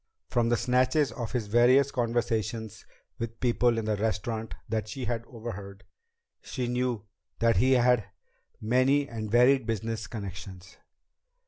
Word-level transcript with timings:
From 0.29 0.49
the 0.49 0.57
snatches 0.57 1.11
of 1.11 1.33
his 1.33 1.45
various 1.45 1.91
conversations 1.91 2.87
with 3.19 3.39
people 3.39 3.77
in 3.77 3.85
the 3.85 3.95
restaurant 3.97 4.55
that 4.67 4.87
she 4.87 5.05
had 5.05 5.23
overheard, 5.27 5.83
she 6.41 6.67
knew 6.67 7.05
that 7.37 7.57
he 7.57 7.73
had 7.73 8.05
many 8.59 9.07
and 9.07 9.29
varied 9.29 9.67
business 9.67 10.07
connections. 10.07 10.77